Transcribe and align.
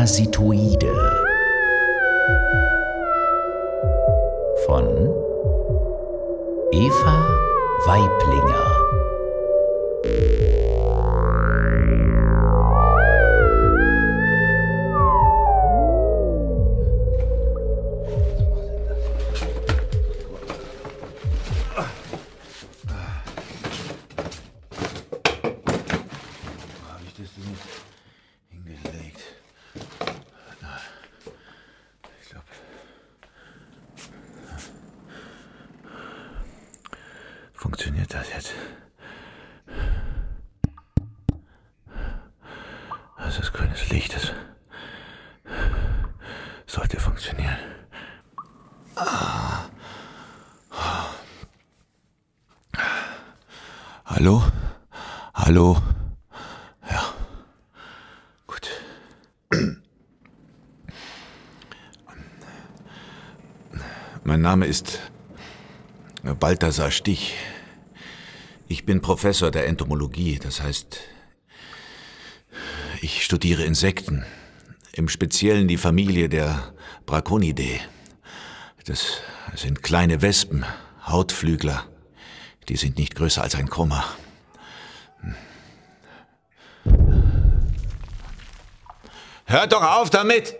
Parasitoide 0.00 0.94
von 4.64 4.86
Eva 6.72 7.16
Weiblinger. 7.84 8.49
Funktioniert 38.40 38.80
das 43.16 43.38
ist 43.38 43.52
grünes 43.52 43.88
Licht. 43.90 44.14
Das 44.14 44.32
sollte 46.66 46.98
funktionieren. 46.98 47.58
Hallo? 54.06 54.42
Hallo? 55.34 55.76
Ja. 56.90 57.14
Gut. 58.46 58.70
Mein 64.24 64.40
Name 64.40 64.66
ist 64.66 64.98
Balthasar 66.22 66.90
Stich. 66.90 67.34
Ich 68.80 68.86
bin 68.86 69.02
Professor 69.02 69.50
der 69.50 69.66
Entomologie, 69.66 70.38
das 70.42 70.62
heißt, 70.62 71.00
ich 73.02 73.22
studiere 73.22 73.62
Insekten, 73.64 74.24
im 74.94 75.10
Speziellen 75.10 75.68
die 75.68 75.76
Familie 75.76 76.30
der 76.30 76.72
Braconidae. 77.04 77.78
Das 78.86 79.20
sind 79.54 79.82
kleine 79.82 80.22
Wespen, 80.22 80.64
Hautflügler. 81.06 81.84
Die 82.70 82.76
sind 82.76 82.96
nicht 82.96 83.16
größer 83.16 83.42
als 83.42 83.54
ein 83.54 83.68
Krummer. 83.68 84.02
Hört 89.44 89.72
doch 89.74 89.82
auf 89.82 90.08
damit! 90.08 90.56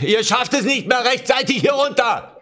Ihr 0.00 0.22
schafft 0.22 0.54
es 0.54 0.62
nicht 0.62 0.86
mehr 0.86 1.04
rechtzeitig 1.04 1.62
hier 1.62 1.72
runter! 1.72 2.39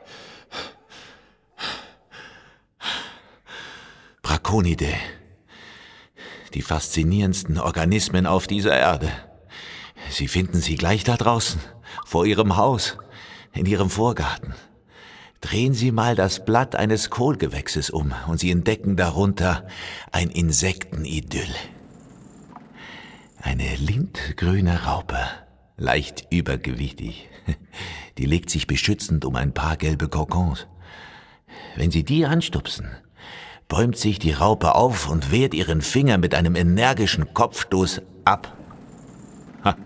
Braconidae. 4.48 4.96
Die 6.54 6.62
faszinierendsten 6.62 7.58
Organismen 7.58 8.27
auf 8.27 8.46
dieser 8.46 8.74
Erde. 8.74 9.12
Sie 10.08 10.27
finden 10.27 10.62
sie 10.62 10.77
gleich 10.77 11.04
da 11.04 11.18
draußen, 11.18 11.60
vor 12.06 12.24
Ihrem 12.24 12.56
Haus, 12.56 12.96
in 13.52 13.66
Ihrem 13.66 13.91
Vorgarten. 13.91 14.54
Drehen 15.42 15.74
Sie 15.74 15.92
mal 15.92 16.14
das 16.14 16.46
Blatt 16.46 16.76
eines 16.76 17.10
Kohlgewächses 17.10 17.91
um 17.91 18.14
und 18.26 18.41
Sie 18.41 18.50
entdecken 18.50 18.96
darunter 18.96 19.66
ein 20.12 20.30
Insektenidyll. 20.30 21.54
Eine 23.42 23.76
lindgrüne 23.76 24.84
Raupe, 24.84 25.19
leicht 25.76 26.26
übergewichtig. 26.31 27.28
Die 28.16 28.25
legt 28.25 28.48
sich 28.48 28.66
beschützend 28.66 29.26
um 29.26 29.37
ein 29.37 29.53
paar 29.53 29.76
gelbe 29.76 30.08
Kokons. 30.08 30.66
Wenn 31.76 31.91
Sie 31.91 32.03
die 32.03 32.25
anstupsen, 32.25 32.88
bäumt 33.69 33.97
sich 33.97 34.19
die 34.19 34.33
Raupe 34.33 34.75
auf 34.75 35.09
und 35.09 35.31
wehrt 35.31 35.55
ihren 35.55 35.83
Finger 35.83 36.19
mit 36.19 36.34
einem 36.34 36.56
energischen 36.56 37.33
Kopfstoß 37.34 38.03
ab. 38.25 38.56
Ha, 39.65 39.77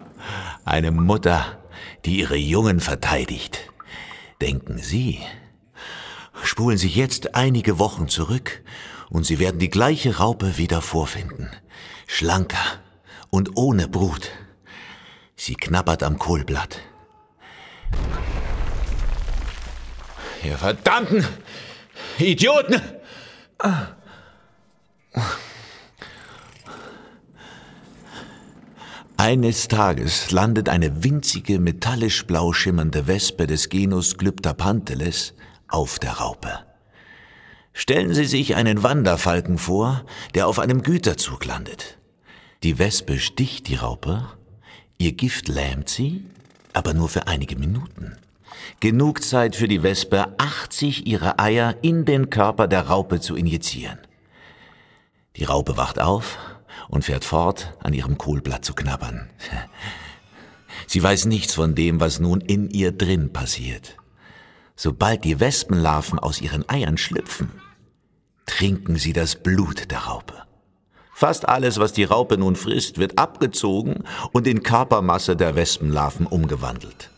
eine 0.65 0.93
Mutter, 0.93 1.59
die 2.05 2.21
ihre 2.21 2.37
Jungen 2.37 2.81
verteidigt. 2.81 3.71
Denken 4.41 4.79
Sie, 4.79 5.21
spulen 6.43 6.79
Sie 6.79 6.89
jetzt 6.89 7.35
einige 7.35 7.79
Wochen 7.79 8.09
zurück 8.09 8.63
und 9.11 9.25
Sie 9.27 9.39
werden 9.39 9.59
die 9.59 9.71
gleiche 9.71 10.19
Raupe 10.19 10.59
wieder 10.59 10.81
vorfinden. 10.81 11.51
Schlanker 12.07 12.81
und 13.31 13.57
ohne 13.57 13.89
Brut. 13.89 14.31
Sie 15.35 15.55
knabbert 15.55 16.03
am 16.03 16.19
Kohlblatt. 16.19 16.81
Ihr 20.45 20.57
verdammten 20.57 21.27
Idioten! 22.19 23.02
Eines 29.17 29.69
Tages 29.69 30.33
landet 30.33 30.69
eine 30.69 31.05
winzige, 31.05 31.61
metallisch 31.61 32.27
blau 32.27 32.53
schimmernde 32.53 33.07
Wespe 33.07 33.47
des 33.47 33.69
Genus 33.69 34.19
Glyptapanteles 34.19 35.35
auf 35.69 36.01
der 36.01 36.15
Raupe. 36.15 36.59
Stellen 37.73 38.15
Sie 38.15 38.25
sich 38.25 38.57
einen 38.57 38.83
Wanderfalken 38.83 39.59
vor, 39.59 40.05
der 40.35 40.49
auf 40.49 40.59
einem 40.59 40.83
Güterzug 40.83 41.45
landet. 41.45 41.99
Die 42.65 42.79
Wespe 42.79 43.19
sticht 43.19 43.69
die 43.69 43.77
Raupe, 43.77 44.29
ihr 44.99 45.13
Gift 45.13 45.49
lähmt 45.49 45.89
sie, 45.89 46.25
aber 46.73 46.93
nur 46.93 47.09
für 47.09 47.29
einige 47.29 47.57
Minuten. 47.57 48.17
Genug 48.81 49.23
Zeit 49.23 49.57
für 49.57 49.69
die 49.69 49.83
Wespe, 49.83 50.35
80 50.39 51.07
ihrer 51.07 51.41
Eier 51.41 51.77
in 51.83 52.05
den 52.05 52.31
Körper 52.31 52.69
der 52.69 52.89
Raupe 52.89 53.21
zu 53.21 53.37
injizieren. 53.37 53.99
Die 55.37 55.45
Raupe 55.45 55.77
wacht 55.77 56.01
auf 56.01 56.39
und 56.89 57.05
fährt 57.05 57.25
fort, 57.25 57.75
an 57.83 57.93
ihrem 57.93 58.19
Kohlblatt 58.19 58.65
zu 58.65 58.75
knabbern. 58.75 59.31
Sie 60.87 61.03
weiß 61.03 61.27
nichts 61.27 61.55
von 61.55 61.75
dem, 61.75 62.01
was 62.01 62.21
nun 62.21 62.41
in 62.41 62.69
ihr 62.69 62.93
drin 62.93 63.33
passiert. 63.33 63.97
Sobald 64.77 65.25
die 65.25 65.39
Wespenlarven 65.39 66.19
aus 66.19 66.41
ihren 66.41 66.69
Eiern 66.69 66.99
schlüpfen, 66.99 67.51
trinken 68.47 68.97
sie 68.97 69.13
das 69.13 69.37
Blut 69.37 69.91
der 69.91 70.01
Raupe. 70.01 70.35
Fast 71.15 71.49
alles, 71.49 71.79
was 71.79 71.93
die 71.93 72.05
Raupe 72.05 72.37
nun 72.37 72.57
frisst, 72.57 72.99
wird 72.99 73.19
abgezogen 73.19 74.05
und 74.33 74.47
in 74.47 74.63
Körpermasse 74.63 75.37
der 75.37 75.55
Wespenlarven 75.55 76.27
umgewandelt. 76.27 77.11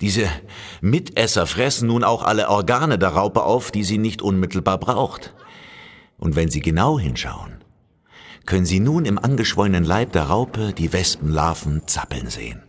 Diese 0.00 0.28
Mitesser 0.80 1.46
fressen 1.46 1.88
nun 1.88 2.04
auch 2.04 2.22
alle 2.22 2.48
Organe 2.48 2.98
der 2.98 3.10
Raupe 3.10 3.42
auf, 3.42 3.70
die 3.70 3.84
sie 3.84 3.98
nicht 3.98 4.22
unmittelbar 4.22 4.78
braucht. 4.78 5.34
Und 6.18 6.36
wenn 6.36 6.50
Sie 6.50 6.60
genau 6.60 6.98
hinschauen, 6.98 7.64
können 8.44 8.66
Sie 8.66 8.80
nun 8.80 9.04
im 9.04 9.18
angeschwollenen 9.18 9.84
Leib 9.84 10.12
der 10.12 10.24
Raupe 10.24 10.72
die 10.72 10.92
Wespenlarven 10.92 11.86
zappeln 11.86 12.28
sehen. 12.28 12.62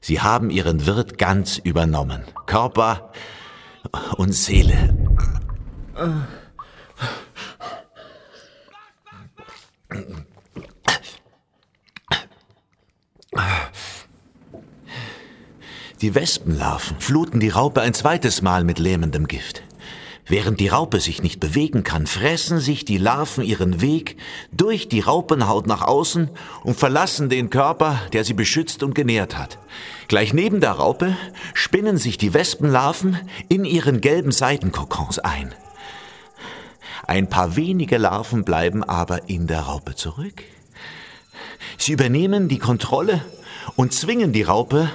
Sie 0.00 0.20
haben 0.20 0.50
ihren 0.50 0.86
Wirt 0.86 1.18
ganz 1.18 1.58
übernommen. 1.58 2.22
Körper 2.46 3.12
und 4.16 4.32
Seele. 4.32 4.94
Die 16.00 16.14
Wespenlarven 16.14 17.00
fluten 17.00 17.40
die 17.40 17.48
Raupe 17.48 17.80
ein 17.80 17.92
zweites 17.92 18.40
Mal 18.40 18.62
mit 18.62 18.78
lähmendem 18.78 19.26
Gift. 19.26 19.62
Während 20.26 20.60
die 20.60 20.68
Raupe 20.68 21.00
sich 21.00 21.22
nicht 21.22 21.40
bewegen 21.40 21.82
kann, 21.82 22.06
fressen 22.06 22.60
sich 22.60 22.84
die 22.84 22.98
Larven 22.98 23.42
ihren 23.42 23.80
Weg 23.80 24.16
durch 24.52 24.88
die 24.88 25.00
Raupenhaut 25.00 25.66
nach 25.66 25.82
außen 25.82 26.30
und 26.62 26.78
verlassen 26.78 27.28
den 27.28 27.50
Körper, 27.50 28.00
der 28.12 28.22
sie 28.22 28.34
beschützt 28.34 28.84
und 28.84 28.94
genährt 28.94 29.36
hat. 29.36 29.58
Gleich 30.06 30.32
neben 30.32 30.60
der 30.60 30.72
Raupe 30.72 31.16
spinnen 31.52 31.96
sich 31.96 32.16
die 32.16 32.32
Wespenlarven 32.32 33.18
in 33.48 33.64
ihren 33.64 34.00
gelben 34.00 34.30
Seitenkokons 34.30 35.18
ein. 35.18 35.52
Ein 37.08 37.28
paar 37.28 37.56
wenige 37.56 37.96
Larven 37.96 38.44
bleiben 38.44 38.84
aber 38.84 39.28
in 39.28 39.48
der 39.48 39.62
Raupe 39.62 39.96
zurück. 39.96 40.44
Sie 41.76 41.92
übernehmen 41.92 42.48
die 42.48 42.58
Kontrolle 42.58 43.24
und 43.76 43.94
zwingen 43.94 44.32
die 44.32 44.42
Raupe, 44.42 44.90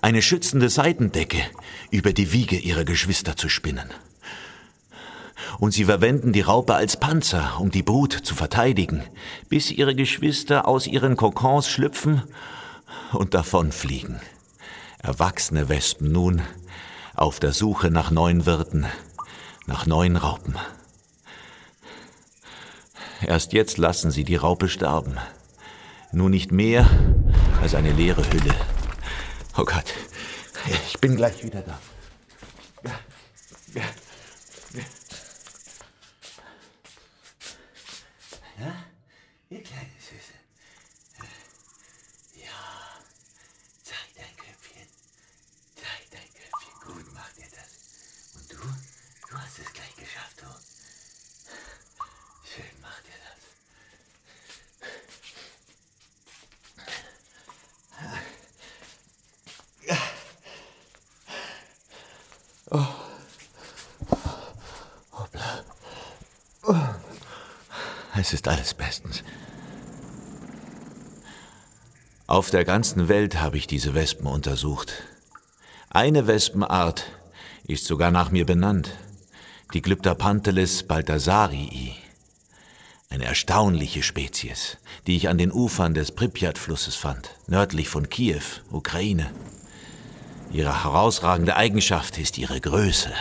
eine 0.00 0.22
schützende 0.22 0.68
Seitendecke 0.68 1.38
über 1.90 2.12
die 2.12 2.32
Wiege 2.32 2.56
ihrer 2.56 2.84
Geschwister 2.84 3.36
zu 3.36 3.48
spinnen. 3.48 3.90
Und 5.58 5.72
sie 5.72 5.84
verwenden 5.84 6.32
die 6.32 6.40
Raupe 6.42 6.74
als 6.74 6.98
Panzer, 6.98 7.58
um 7.60 7.70
die 7.70 7.82
Brut 7.82 8.12
zu 8.12 8.34
verteidigen, 8.34 9.02
bis 9.48 9.70
ihre 9.70 9.94
Geschwister 9.94 10.66
aus 10.66 10.86
ihren 10.86 11.16
Kokons 11.16 11.68
schlüpfen 11.68 12.22
und 13.12 13.34
davonfliegen. 13.34 14.20
Erwachsene 14.98 15.68
Wespen 15.68 16.12
nun 16.12 16.42
auf 17.14 17.40
der 17.40 17.52
Suche 17.52 17.90
nach 17.90 18.10
neuen 18.10 18.44
Wirten, 18.44 18.86
nach 19.66 19.86
neuen 19.86 20.16
Raupen. 20.16 20.56
Erst 23.22 23.52
jetzt 23.52 23.78
lassen 23.78 24.10
sie 24.10 24.24
die 24.24 24.36
Raupe 24.36 24.68
sterben. 24.68 25.16
Nur 26.12 26.28
nicht 26.28 26.52
mehr, 26.52 26.86
als 27.62 27.74
eine 27.74 27.92
leere 27.92 28.22
Hülle. 28.30 28.54
Oh 29.58 29.64
Gott, 29.64 29.94
ich 30.86 30.98
bin 31.00 31.16
gleich 31.16 31.42
wieder 31.42 31.62
da. 31.62 31.78
Ja, 38.58 38.74
ihr 39.50 39.62
kleine 39.62 39.95
Es 68.18 68.32
ist 68.32 68.48
alles 68.48 68.74
bestens. 68.74 69.22
Auf 72.26 72.50
der 72.50 72.64
ganzen 72.64 73.08
Welt 73.08 73.40
habe 73.40 73.56
ich 73.58 73.66
diese 73.66 73.94
Wespen 73.94 74.26
untersucht. 74.26 74.92
Eine 75.90 76.26
Wespenart 76.26 77.04
ist 77.66 77.84
sogar 77.84 78.10
nach 78.10 78.30
mir 78.30 78.46
benannt. 78.46 78.90
Die 79.74 79.82
Glyptophanteles 79.82 80.84
balthasarii. 80.84 81.94
Eine 83.10 83.26
erstaunliche 83.26 84.02
Spezies, 84.02 84.78
die 85.06 85.16
ich 85.16 85.28
an 85.28 85.38
den 85.38 85.52
Ufern 85.52 85.94
des 85.94 86.12
Pripyat-Flusses 86.12 86.96
fand, 86.96 87.30
nördlich 87.46 87.88
von 87.88 88.08
Kiew, 88.08 88.42
Ukraine. 88.70 89.30
Ihre 90.50 90.84
herausragende 90.84 91.56
Eigenschaft 91.56 92.18
ist 92.18 92.38
ihre 92.38 92.60
Größe. 92.60 93.12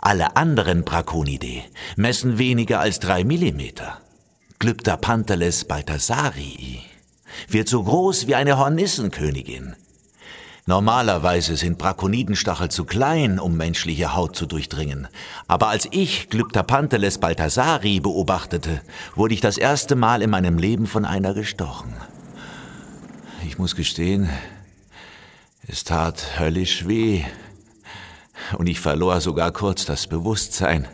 Alle 0.00 0.36
anderen 0.36 0.84
Braconidae 0.84 1.64
messen 1.96 2.38
weniger 2.38 2.80
als 2.80 3.00
drei 3.00 3.24
Millimeter. 3.24 4.00
Glyptophanteles 4.58 5.66
balthasarii 5.66 6.80
wird 7.48 7.68
so 7.68 7.82
groß 7.82 8.26
wie 8.26 8.34
eine 8.34 8.58
Hornissenkönigin. 8.58 9.76
Normalerweise 10.64 11.56
sind 11.56 11.78
Brakonidenstachel 11.78 12.70
zu 12.70 12.84
klein, 12.84 13.38
um 13.38 13.56
menschliche 13.56 14.16
Haut 14.16 14.34
zu 14.34 14.46
durchdringen. 14.46 15.08
Aber 15.46 15.68
als 15.68 15.86
ich 15.90 16.30
Glyptophanteles 16.30 17.18
balthasari 17.18 18.00
beobachtete, 18.00 18.80
wurde 19.14 19.34
ich 19.34 19.40
das 19.40 19.58
erste 19.58 19.94
Mal 19.94 20.22
in 20.22 20.30
meinem 20.30 20.58
Leben 20.58 20.86
von 20.86 21.04
einer 21.04 21.34
gestochen. 21.34 21.94
Ich 23.46 23.58
muss 23.58 23.76
gestehen, 23.76 24.28
es 25.68 25.84
tat 25.84 26.40
höllisch 26.40 26.88
weh. 26.88 27.24
Und 28.56 28.68
ich 28.68 28.80
verlor 28.80 29.20
sogar 29.20 29.52
kurz 29.52 29.84
das 29.84 30.06
Bewusstsein. 30.06 30.88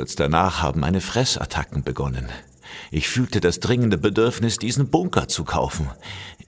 Kurz 0.00 0.16
danach 0.16 0.62
haben 0.62 0.80
meine 0.80 1.02
Fressattacken 1.02 1.84
begonnen. 1.84 2.26
Ich 2.90 3.10
fühlte 3.10 3.42
das 3.42 3.60
dringende 3.60 3.98
Bedürfnis, 3.98 4.56
diesen 4.56 4.88
Bunker 4.88 5.28
zu 5.28 5.44
kaufen. 5.44 5.90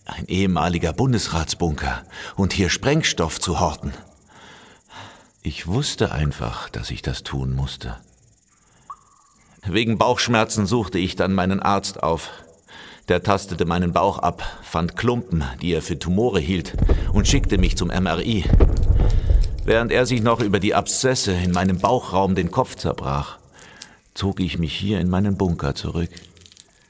Ein 0.07 0.25
ehemaliger 0.27 0.95
Bundesratsbunker. 0.95 2.01
Und 2.35 2.55
hier 2.55 2.71
Sprengstoff 2.71 3.39
zu 3.39 3.61
horten. 3.61 3.93
Ich 5.43 5.67
wusste 5.67 6.13
einfach, 6.13 6.71
dass 6.71 6.91
ich 6.91 7.03
das 7.03 7.25
tun 7.25 7.55
musste. 7.55 7.99
Wegen 9.67 9.99
Bauchschmerzen 9.99 10.65
suchte 10.65 10.99
ich 10.99 11.15
dann 11.15 11.35
meinen 11.35 11.61
Arzt 11.61 12.03
auf. 12.03 12.31
Der 13.09 13.23
tastete 13.23 13.67
meinen 13.67 13.93
Bauch 13.93 14.19
ab, 14.19 14.43
fand 14.63 14.97
Klumpen, 14.97 15.45
die 15.61 15.75
er 15.75 15.83
für 15.83 15.99
Tumore 15.99 16.41
hielt, 16.41 16.73
und 17.13 17.29
schickte 17.29 17.59
mich 17.59 17.77
zum 17.77 17.89
MRI. 17.89 18.47
Während 19.67 19.93
er 19.93 20.07
sich 20.07 20.23
noch 20.23 20.41
über 20.41 20.59
die 20.59 20.75
Abszesse 20.75 21.33
in 21.33 21.53
meinem 21.53 21.79
Bauchraum 21.79 22.35
den 22.35 22.51
Kopf 22.51 22.77
zerbrach, 22.77 23.42
zog 24.15 24.41
ich 24.41 24.59
mich 24.59 24.75
hier 24.75 25.01
in 25.01 25.09
meinen 25.09 25.37
Bunker 25.37 25.75
zurück, 25.75 26.11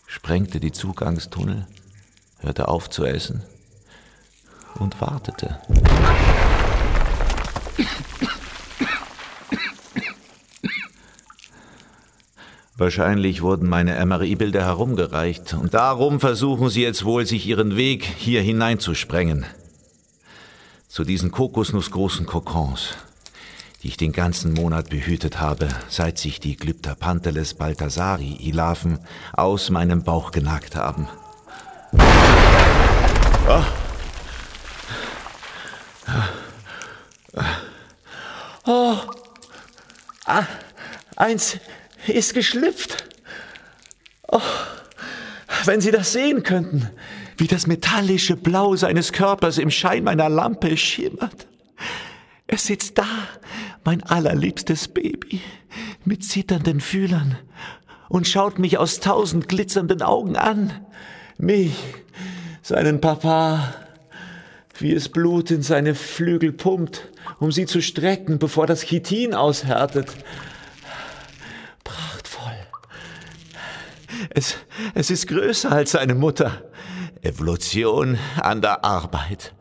sprengte 0.07 0.61
die 0.61 0.73
Zugangstunnel, 0.73 1.67
hörte 2.41 2.69
auf 2.69 2.91
zu 2.91 3.05
essen 3.05 3.43
und 4.79 5.01
wartete. 5.01 5.59
Wahrscheinlich 12.77 13.43
wurden 13.43 13.69
meine 13.69 14.05
MRI-Bilder 14.05 14.65
herumgereicht 14.65 15.55
und 15.55 15.73
darum 15.73 16.19
versuchen 16.19 16.69
sie 16.69 16.83
jetzt 16.83 17.05
wohl, 17.05 17.27
sich 17.27 17.47
ihren 17.47 17.77
Weg 17.77 18.03
hier 18.05 18.43
hineinzusprengen. 18.43 19.47
Zu 20.89 21.05
diesen 21.05 21.31
kokosnussgroßen 21.31 22.27
Kokons, 22.27 22.97
die 23.83 23.89
ich 23.89 23.97
den 23.97 24.13
ganzen 24.13 24.53
Monat 24.53 24.91
behütet 24.91 25.41
habe, 25.41 25.69
seit 25.89 26.17
sich 26.19 26.39
die 26.39 26.57
Glyptophanteles 26.57 27.55
balthasari-Larven 27.55 29.01
aus 29.33 29.71
meinem 29.71 30.05
Bauch 30.05 30.31
genagt 30.31 30.77
haben. 30.77 31.09
Oh. 33.49 33.65
Oh. 38.65 38.97
Ah, 40.27 40.47
eins 41.17 41.57
ist 42.07 42.35
geschlüpft. 42.35 43.05
Oh, 44.29 44.41
wenn 45.65 45.81
Sie 45.81 45.91
das 45.91 46.13
sehen 46.13 46.45
könnten, 46.45 46.89
wie 47.37 47.49
das 47.49 47.67
metallische 47.67 48.37
Blau 48.37 48.77
seines 48.77 49.13
Körpers 49.13 49.59
im 49.59 49.71
Schein 49.71 50.05
meiner 50.05 50.29
Lampe 50.29 50.77
schimmert. 50.77 51.49
Er 52.47 52.59
sitzt 52.59 52.99
da, 52.99 53.07
mein 53.85 54.03
allerliebstes 54.03 54.89
Baby, 54.89 55.41
mit 56.05 56.25
zitternden 56.25 56.81
Fühlern 56.81 57.37
und 58.09 58.29
schaut 58.29 58.59
mich 58.59 58.79
aus 58.79 59.01
tausend 59.01 59.49
glitzernden 59.49 60.03
Augen 60.03 60.37
an. 60.37 60.73
Mich, 61.39 61.75
seinen 62.63 63.01
Papa, 63.01 63.75
wie 64.79 64.93
es 64.93 65.09
Blut 65.09 65.51
in 65.51 65.63
seine 65.63 65.95
Flügel 65.95 66.53
pumpt, 66.53 67.09
um 67.39 67.53
sie 67.53 67.67
zu 67.67 67.81
strecken, 67.81 68.39
bevor 68.39 68.67
das 68.67 68.83
Chitin 68.83 69.35
aushärtet. 69.35 70.09
Prachtvoll. 71.85 72.53
Es, 74.31 74.57
es 74.95 75.11
ist 75.11 75.27
größer 75.29 75.73
als 75.73 75.93
seine 75.93 76.15
Mutter. 76.15 76.63
Evolution 77.23 78.19
an 78.41 78.61
der 78.61 78.85
Arbeit. 78.85 79.55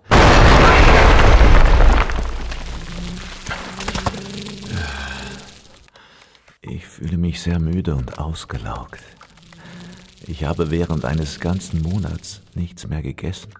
Ich 6.81 6.87
fühle 6.87 7.17
mich 7.19 7.39
sehr 7.39 7.59
müde 7.59 7.93
und 7.95 8.17
ausgelaugt. 8.17 8.99
Ich 10.25 10.45
habe 10.45 10.71
während 10.71 11.05
eines 11.05 11.39
ganzen 11.39 11.83
Monats 11.83 12.41
nichts 12.55 12.87
mehr 12.87 13.03
gegessen. 13.03 13.53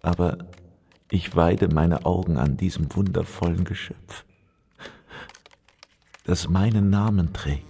Aber 0.00 0.38
ich 1.10 1.36
weide 1.36 1.68
meine 1.68 2.06
Augen 2.06 2.38
an 2.38 2.56
diesem 2.56 2.94
wundervollen 2.96 3.64
Geschöpf, 3.64 4.24
das 6.24 6.48
meinen 6.48 6.88
Namen 6.88 7.34
trägt. 7.34 7.66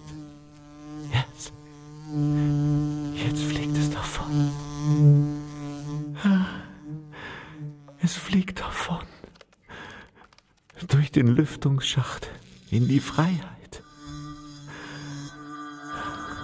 Jetzt, 1.11 1.51
jetzt 3.15 3.43
fliegt 3.43 3.77
es 3.77 3.89
davon. 3.89 4.49
Es 8.01 8.13
fliegt 8.15 8.61
davon. 8.61 9.03
Durch 10.87 11.11
den 11.11 11.27
Lüftungsschacht 11.27 12.29
in 12.71 12.87
die 12.87 13.01
Freiheit 13.01 13.56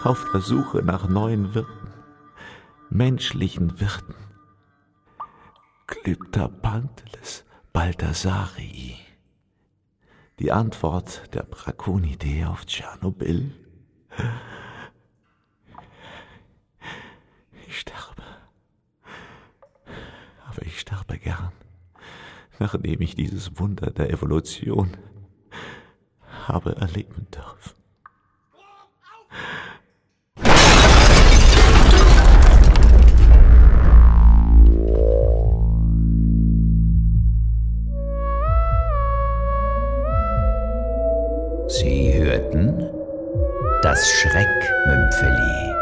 auf 0.04 0.30
der 0.34 0.42
Suche 0.42 0.80
nach 0.84 1.08
neuen 1.08 1.54
Wirten, 1.54 1.94
menschlichen 2.90 3.80
Wirten. 3.80 4.16
Glyptophanteles 5.88 7.46
balthasarii. 7.72 8.98
Die 10.40 10.52
Antwort 10.52 11.34
der 11.34 11.44
Braconidae 11.44 12.46
auf 12.46 12.66
Tschernobyl. 12.66 13.52
Ich 17.68 17.80
sterbe. 17.80 18.24
Aber 20.50 20.62
ich 20.64 20.80
sterbe 20.82 21.18
gern, 21.18 21.54
nachdem 22.60 23.00
ich 23.02 23.16
dieses 23.16 23.58
Wunder 23.58 23.92
der 23.92 24.10
Evolution 24.10 24.98
habe 26.46 26.76
erleben 26.76 27.28
dürfen. 27.32 27.73
hörten 42.34 42.90
das 43.84 44.10
Schreckmümpfeli. 44.10 45.74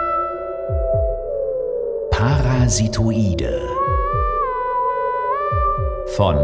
Parasitoide 2.12 3.62
von 6.08 6.36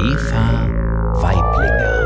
Eva 0.00 0.68
Weiblinger. 1.22 2.05